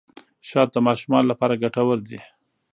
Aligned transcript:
شات 0.49 0.69
د 0.73 0.77
ماشومانو 0.87 1.29
لپاره 1.31 1.59
ګټور 1.63 1.97
دي. 2.07 2.19